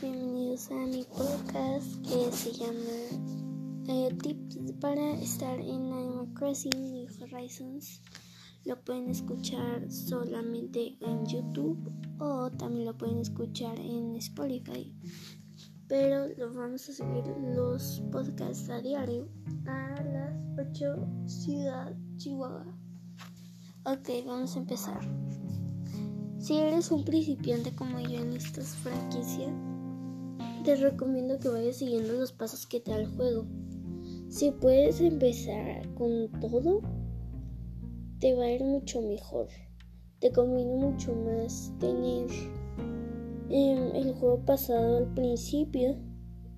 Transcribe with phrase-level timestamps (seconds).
[0.00, 7.06] bienvenidos a mi podcast que se llama eh, Tips para estar en Animal Crossing New
[7.20, 8.02] Horizons.
[8.64, 11.88] Lo pueden escuchar solamente en YouTube
[12.18, 14.92] o también lo pueden escuchar en Spotify.
[15.86, 17.24] Pero lo vamos a seguir
[17.54, 19.28] los podcasts a diario
[19.66, 20.96] a las 8
[21.26, 22.66] Ciudad Chihuahua.
[23.84, 25.39] Ok, vamos a empezar.
[26.40, 29.52] Si eres un principiante como yo en estas franquicias,
[30.64, 33.44] te recomiendo que vayas siguiendo los pasos que te da el juego.
[34.30, 36.80] Si puedes empezar con todo,
[38.20, 39.48] te va a ir mucho mejor.
[40.20, 42.30] Te conviene mucho más tener
[43.50, 45.94] em, el juego pasado al principio,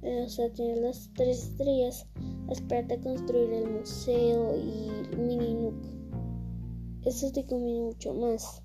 [0.02, 2.06] eh, o sea, tener las tres estrellas,
[2.48, 5.74] esperarte a construir el museo y mini nook.
[7.04, 8.62] Eso te conviene mucho más.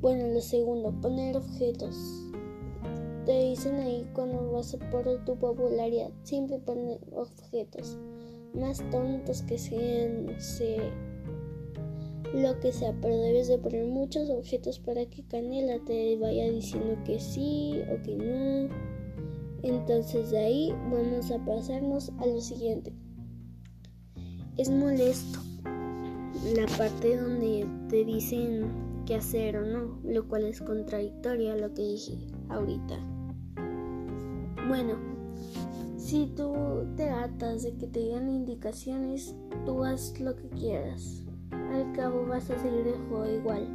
[0.00, 1.96] Bueno, lo segundo, poner objetos.
[3.26, 7.98] Te dicen ahí cuando vas a por tu popularidad, siempre poner objetos.
[8.54, 10.78] Más tontos que sean, sé,
[12.34, 16.96] lo que sea, pero debes de poner muchos objetos para que Canela te vaya diciendo
[17.04, 18.68] que sí o que no.
[19.62, 22.92] Entonces de ahí vamos a pasarnos a lo siguiente.
[24.56, 25.40] Es molesto
[26.54, 31.72] la parte donde te dicen qué hacer o no, lo cual es contradictorio a lo
[31.72, 32.18] que dije
[32.50, 32.98] ahorita.
[34.68, 34.98] Bueno,
[35.96, 39.34] si tú te atas de que te digan indicaciones,
[39.64, 41.24] tú haz lo que quieras.
[41.50, 43.66] Al cabo vas a seguir el juego igual,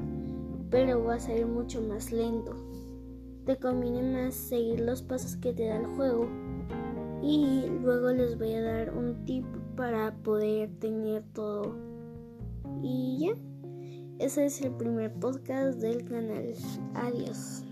[0.70, 2.53] pero vas a ir mucho más lento.
[3.47, 6.28] Te conviene más seguir los pasos que te da el juego
[7.23, 11.75] y luego les voy a dar un tip para poder tener todo.
[12.84, 13.53] Y ya.
[14.19, 16.53] Ese es el primer podcast del canal.
[16.94, 17.64] Adiós.